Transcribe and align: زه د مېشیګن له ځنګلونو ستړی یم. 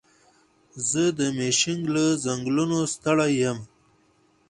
زه 0.89 1.03
د 1.19 1.19
مېشیګن 1.37 1.79
له 1.93 2.05
ځنګلونو 2.23 2.77
ستړی 2.93 3.31
یم. 3.41 3.59